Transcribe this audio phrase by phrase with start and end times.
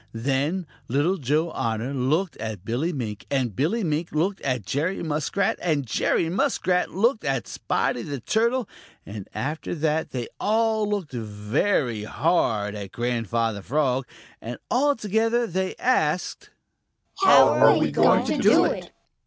[0.13, 5.59] Then Little Joe Otter looked at Billy Mink, and Billy Mink looked at Jerry Muskrat,
[5.61, 8.67] and Jerry Muskrat looked at Spotty the Turtle,
[9.05, 14.07] and after that they all looked very hard at Grandfather Frog,
[14.41, 16.49] and all together they asked:
[17.23, 18.91] "How are we going to do it?"